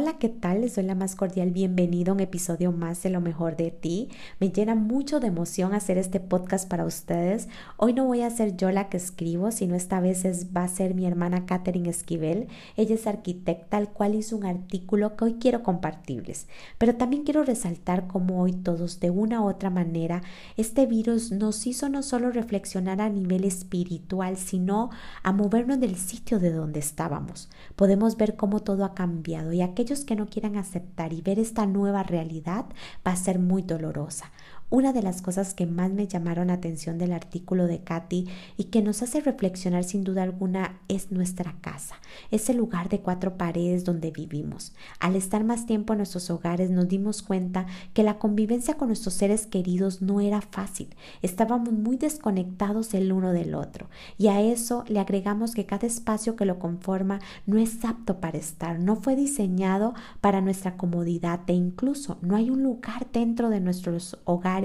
[0.00, 0.60] Hola, ¿qué tal?
[0.60, 4.10] Les doy la más cordial bienvenido a un episodio más de Lo mejor de ti.
[4.38, 7.48] Me llena mucho de emoción hacer este podcast para ustedes.
[7.78, 10.24] Hoy no voy a ser yo la que escribo, sino esta vez
[10.56, 12.46] va a ser mi hermana Katherine Esquivel.
[12.76, 16.46] Ella es arquitecta, al cual hizo un artículo que hoy quiero compartirles.
[16.78, 20.22] Pero también quiero resaltar cómo hoy todos, de una u otra manera,
[20.56, 24.90] este virus nos hizo no solo reflexionar a nivel espiritual, sino
[25.24, 27.48] a movernos del sitio de donde estábamos.
[27.74, 31.66] Podemos ver cómo todo ha cambiado y aquellos que no quieran aceptar y ver esta
[31.66, 32.66] nueva realidad
[33.06, 34.32] va a ser muy dolorosa.
[34.70, 38.64] Una de las cosas que más me llamaron la atención del artículo de Katy y
[38.64, 41.94] que nos hace reflexionar sin duda alguna es nuestra casa,
[42.30, 44.74] ese lugar de cuatro paredes donde vivimos.
[45.00, 49.14] Al estar más tiempo en nuestros hogares nos dimos cuenta que la convivencia con nuestros
[49.14, 50.94] seres queridos no era fácil.
[51.22, 56.36] Estábamos muy desconectados el uno del otro y a eso le agregamos que cada espacio
[56.36, 61.54] que lo conforma no es apto para estar, no fue diseñado para nuestra comodidad e
[61.54, 64.57] incluso no hay un lugar dentro de nuestros hogares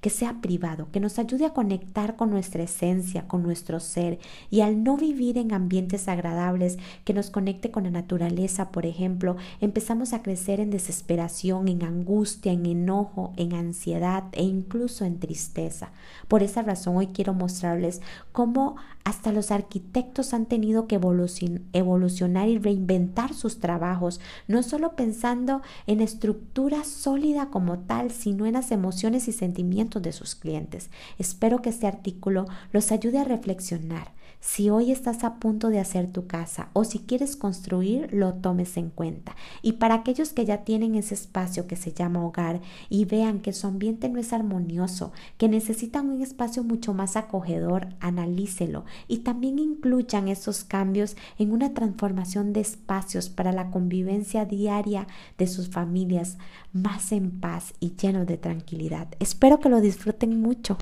[0.00, 4.18] que sea privado, que nos ayude a conectar con nuestra esencia, con nuestro ser
[4.50, 9.36] y al no vivir en ambientes agradables que nos conecte con la naturaleza, por ejemplo,
[9.60, 15.92] empezamos a crecer en desesperación, en angustia, en enojo, en ansiedad e incluso en tristeza.
[16.28, 18.00] Por esa razón hoy quiero mostrarles
[18.32, 25.60] cómo hasta los arquitectos han tenido que evolucionar y reinventar sus trabajos, no solo pensando
[25.86, 30.90] en estructura sólida como tal, sino en las emociones y sentimientos de sus clientes.
[31.18, 34.12] Espero que este artículo los ayude a reflexionar
[34.46, 38.76] si hoy estás a punto de hacer tu casa o si quieres construir, lo tomes
[38.76, 39.34] en cuenta.
[39.62, 42.60] Y para aquellos que ya tienen ese espacio que se llama hogar
[42.90, 47.88] y vean que su ambiente no es armonioso, que necesitan un espacio mucho más acogedor,
[48.00, 55.06] analícelo y también incluyan esos cambios en una transformación de espacios para la convivencia diaria
[55.38, 56.36] de sus familias
[56.74, 59.08] más en paz y lleno de tranquilidad.
[59.24, 60.76] Espero que lo disfruten mucho.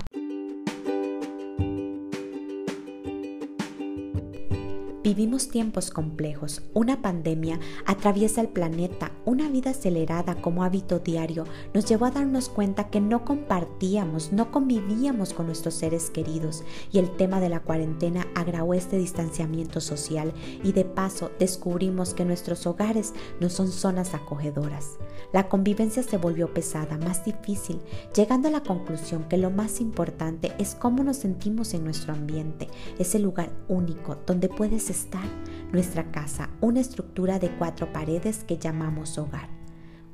[5.03, 11.43] Vivimos tiempos complejos, una pandemia atraviesa el planeta, una vida acelerada como hábito diario
[11.73, 16.63] nos llevó a darnos cuenta que no compartíamos, no convivíamos con nuestros seres queridos.
[16.93, 20.31] Y el tema de la cuarentena agravó este distanciamiento social
[20.63, 24.91] y de paso descubrimos que nuestros hogares no son zonas acogedoras.
[25.33, 27.79] La convivencia se volvió pesada, más difícil,
[28.15, 32.69] llegando a la conclusión que lo más importante es cómo nos sentimos en nuestro ambiente,
[32.99, 35.25] ese lugar único donde puedes estar,
[35.71, 39.49] nuestra casa, una estructura de cuatro paredes que llamamos hogar.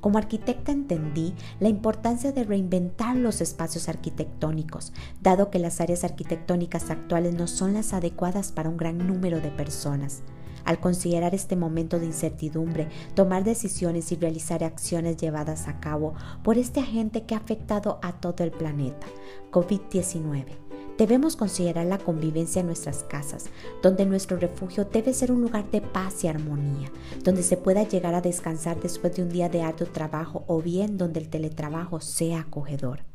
[0.01, 6.89] Como arquitecta entendí la importancia de reinventar los espacios arquitectónicos, dado que las áreas arquitectónicas
[6.89, 10.22] actuales no son las adecuadas para un gran número de personas.
[10.63, 16.13] Al considerar este momento de incertidumbre, tomar decisiones y realizar acciones llevadas a cabo
[16.44, 19.07] por este agente que ha afectado a todo el planeta,
[19.51, 20.69] COVID-19
[21.00, 23.46] Debemos considerar la convivencia en nuestras casas,
[23.82, 26.92] donde nuestro refugio debe ser un lugar de paz y armonía,
[27.24, 30.98] donde se pueda llegar a descansar después de un día de arduo trabajo o bien
[30.98, 33.09] donde el teletrabajo sea acogedor.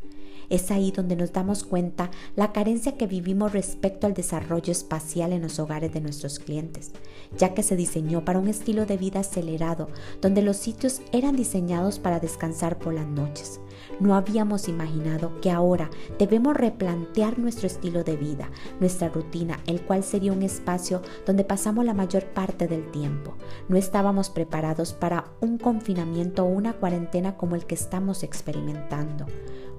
[0.50, 5.42] Es ahí donde nos damos cuenta la carencia que vivimos respecto al desarrollo espacial en
[5.42, 6.92] los hogares de nuestros clientes,
[7.38, 9.88] ya que se diseñó para un estilo de vida acelerado,
[10.20, 13.60] donde los sitios eran diseñados para descansar por las noches,
[14.00, 18.50] no habíamos imaginado que ahora debemos replantear nuestro estilo de vida,
[18.80, 23.36] nuestra rutina, el cual sería un espacio donde pasamos la mayor parte del tiempo.
[23.68, 29.26] No estábamos preparados para un confinamiento o una cuarentena como el que estamos experimentando.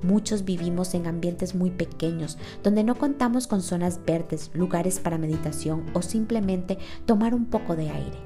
[0.01, 5.85] Muchos vivimos en ambientes muy pequeños, donde no contamos con zonas verdes, lugares para meditación
[5.93, 8.17] o simplemente tomar un poco de aire.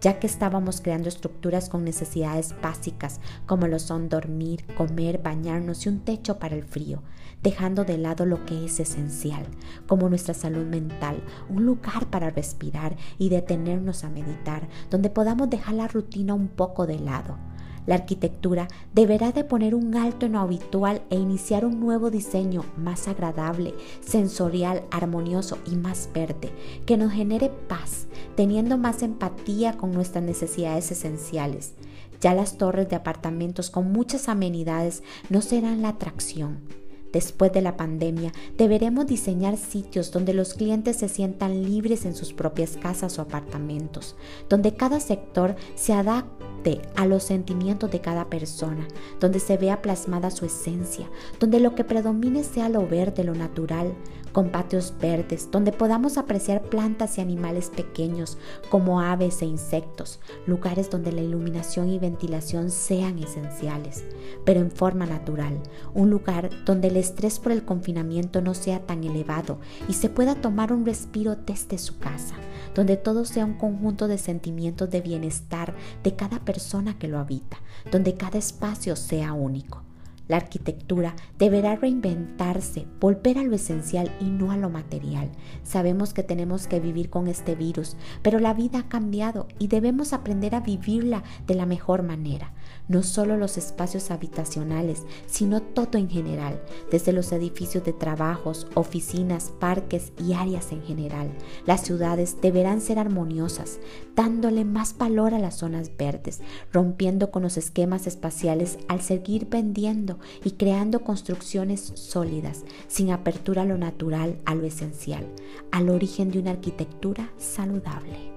[0.00, 5.88] Ya que estábamos creando estructuras con necesidades básicas como lo son dormir, comer, bañarnos y
[5.88, 7.02] un techo para el frío,
[7.42, 9.46] dejando de lado lo que es esencial,
[9.86, 15.74] como nuestra salud mental, un lugar para respirar y detenernos a meditar, donde podamos dejar
[15.74, 17.38] la rutina un poco de lado
[17.86, 22.64] la arquitectura deberá de poner un alto en lo habitual e iniciar un nuevo diseño
[22.76, 26.50] más agradable, sensorial, armonioso y más verde,
[26.84, 31.74] que nos genere paz, teniendo más empatía con nuestras necesidades esenciales.
[32.20, 36.85] Ya las torres de apartamentos con muchas amenidades no serán la atracción
[37.16, 42.34] Después de la pandemia, deberemos diseñar sitios donde los clientes se sientan libres en sus
[42.34, 44.16] propias casas o apartamentos,
[44.50, 48.86] donde cada sector se adapte a los sentimientos de cada persona,
[49.18, 51.08] donde se vea plasmada su esencia,
[51.40, 53.94] donde lo que predomine sea lo verde, lo natural,
[54.32, 58.38] con patios verdes, donde podamos apreciar plantas y animales pequeños
[58.68, 64.04] como aves e insectos, lugares donde la iluminación y ventilación sean esenciales,
[64.44, 65.60] pero en forma natural,
[65.94, 69.58] un lugar donde el estrés por el confinamiento no sea tan elevado
[69.88, 72.34] y se pueda tomar un respiro desde su casa,
[72.74, 77.58] donde todo sea un conjunto de sentimientos de bienestar de cada persona que lo habita,
[77.90, 79.85] donde cada espacio sea único.
[80.28, 85.30] La arquitectura deberá reinventarse, volver a lo esencial y no a lo material.
[85.62, 90.12] Sabemos que tenemos que vivir con este virus, pero la vida ha cambiado y debemos
[90.12, 92.52] aprender a vivirla de la mejor manera.
[92.88, 99.52] No solo los espacios habitacionales, sino todo en general, desde los edificios de trabajos, oficinas,
[99.58, 101.30] parques y áreas en general.
[101.66, 103.80] Las ciudades deberán ser armoniosas,
[104.14, 106.40] dándole más valor a las zonas verdes,
[106.72, 113.66] rompiendo con los esquemas espaciales al seguir vendiendo y creando construcciones sólidas, sin apertura a
[113.66, 115.26] lo natural, a lo esencial,
[115.72, 118.36] al origen de una arquitectura saludable.